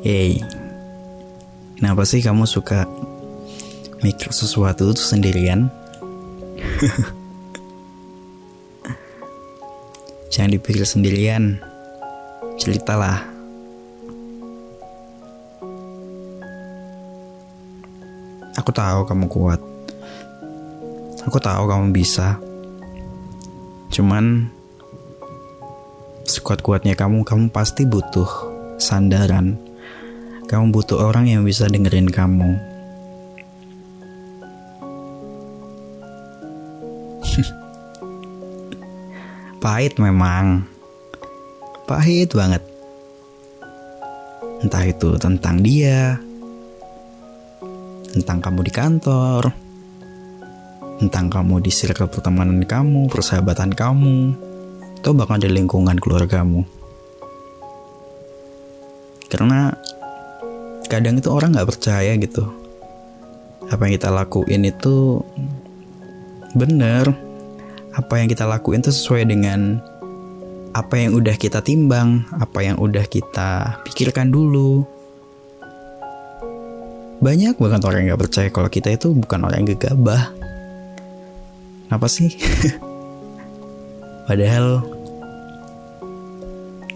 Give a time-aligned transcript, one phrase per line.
[0.00, 0.40] Hey,
[1.76, 2.88] kenapa sih kamu suka
[4.00, 5.68] mikir sesuatu itu sendirian?
[10.32, 11.60] Jangan dipikir sendirian,
[12.56, 13.28] ceritalah.
[18.56, 19.60] Aku tahu kamu kuat.
[21.28, 22.40] Aku tahu kamu bisa.
[23.92, 24.48] Cuman
[26.24, 28.48] sekuat-kuatnya kamu, kamu pasti butuh
[28.80, 29.68] sandaran
[30.50, 32.58] kamu butuh orang yang bisa dengerin kamu.
[39.62, 40.66] Pahit memang.
[41.86, 42.66] Pahit banget.
[44.66, 46.18] Entah itu tentang dia,
[48.10, 49.54] tentang kamu di kantor,
[50.98, 54.34] tentang kamu di circle pertemanan kamu, persahabatan kamu,
[54.98, 56.66] atau bahkan di lingkungan keluargamu.
[59.30, 59.70] Karena
[60.90, 62.50] kadang itu orang nggak percaya gitu.
[63.70, 65.22] Apa yang kita lakuin itu
[66.58, 67.14] bener.
[67.94, 69.78] Apa yang kita lakuin itu sesuai dengan
[70.70, 74.82] apa yang udah kita timbang apa yang udah kita pikirkan dulu.
[77.20, 80.32] Banyak banget orang yang gak percaya kalau kita itu bukan orang yang gegabah.
[81.92, 82.32] Apa sih?
[84.30, 84.80] Padahal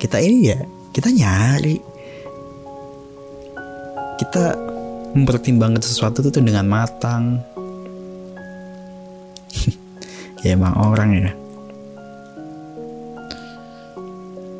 [0.01, 0.59] kita ini ya
[0.97, 1.94] kita nyari
[4.35, 4.59] kita
[5.15, 7.39] mempertimbangkan sesuatu itu dengan matang.
[10.43, 11.31] Ya emang orang ya.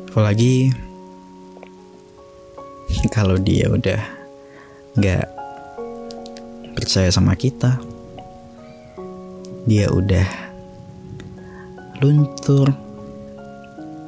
[0.07, 0.71] Apalagi
[3.19, 3.99] kalau dia udah
[4.95, 5.27] nggak
[6.79, 7.75] percaya sama kita
[9.67, 10.23] dia udah
[11.99, 12.71] luntur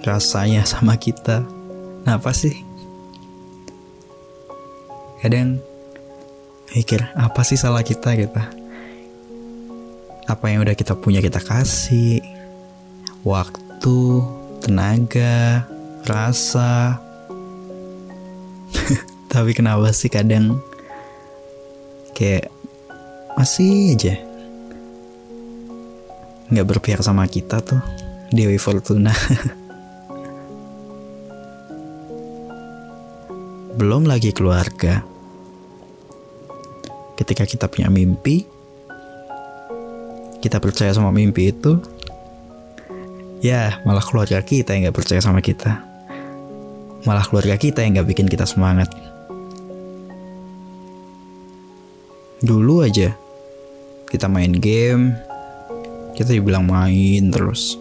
[0.08, 1.44] rasanya sama kita.
[2.08, 2.67] Nah apa sih
[5.28, 5.60] kadang
[6.72, 8.16] mikir apa sih salah kita?
[8.16, 8.32] gitu.
[10.24, 12.24] Apa yang udah kita punya kita kasih.
[13.28, 14.24] Waktu
[14.64, 15.68] tenaga
[16.08, 17.04] rasa.
[19.36, 20.64] Tapi kenapa sih kadang
[22.16, 22.48] kayak
[23.36, 24.16] masih aja
[26.48, 27.78] nggak berpihak sama kita tuh
[28.34, 29.14] Dewi Fortuna
[33.78, 35.17] belum lagi keluarga.
[37.28, 38.48] Ketika kita punya mimpi,
[40.40, 41.76] kita percaya sama mimpi itu,
[43.44, 45.84] ya malah keluarga kita yang gak percaya sama kita.
[47.04, 48.88] Malah keluarga kita yang gak bikin kita semangat.
[52.40, 53.12] Dulu aja,
[54.08, 55.12] kita main game,
[56.16, 57.76] kita dibilang main terus.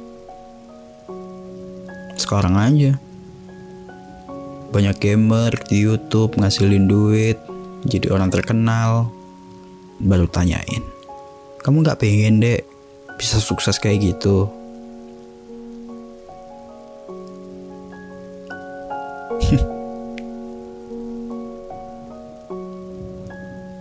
[2.19, 2.99] Sekarang aja,
[4.75, 7.39] banyak gamer di YouTube ngasilin duit
[7.87, 9.15] jadi orang terkenal
[10.01, 10.97] baru tanyain
[11.67, 12.63] kamu nggak pengen dek
[13.19, 14.47] bisa sukses kayak gitu?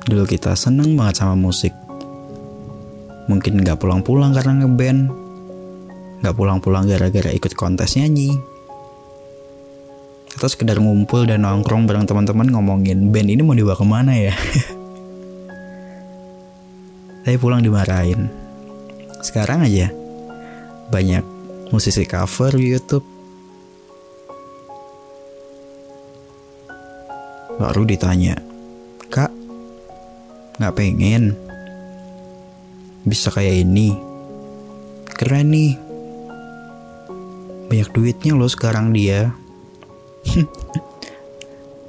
[0.10, 1.78] Dulu kita seneng banget sama musik.
[3.30, 5.14] Mungkin nggak pulang-pulang karena ngeband.
[6.26, 8.34] Nggak pulang-pulang gara-gara ikut kontes nyanyi.
[10.34, 14.34] Kita sekedar ngumpul dan nongkrong bareng teman-teman ngomongin band ini mau dibawa ke mana ya
[17.26, 18.30] tapi pulang dimarahin.
[19.26, 19.90] Sekarang aja
[20.94, 21.26] banyak
[21.74, 23.02] musisi cover di YouTube.
[27.58, 28.38] Baru ditanya
[29.10, 29.34] kak
[30.62, 31.34] nggak pengen?
[33.10, 33.98] Bisa kayak ini?
[35.18, 35.74] Keren nih.
[37.74, 39.34] Banyak duitnya loh sekarang dia.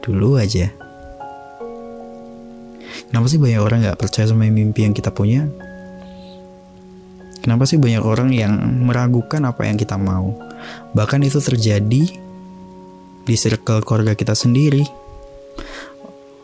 [0.05, 0.86] Dulu aja.
[3.17, 5.49] Kenapa sih banyak orang gak percaya sama mimpi yang kita punya?
[7.41, 8.53] Kenapa sih banyak orang yang
[8.85, 10.37] meragukan apa yang kita mau?
[10.93, 12.13] Bahkan itu terjadi
[13.25, 14.85] di circle keluarga kita sendiri.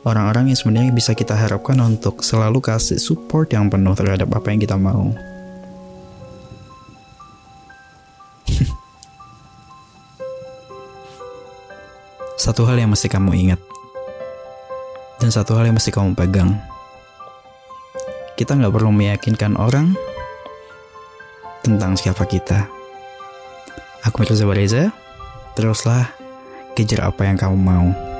[0.09, 4.65] Orang-orang yang sebenarnya bisa kita harapkan untuk selalu kasih support yang penuh terhadap apa yang
[4.65, 5.13] kita mau.
[12.41, 13.61] Satu hal yang mesti kamu ingat.
[15.23, 16.59] Dan satu hal yang mesti kamu pegang.
[18.35, 19.95] Kita nggak perlu meyakinkan orang
[21.63, 22.67] tentang siapa kita.
[24.03, 24.91] Aku Mirza Reza,
[25.55, 26.11] teruslah
[26.75, 28.12] kejar apa yang kamu mau.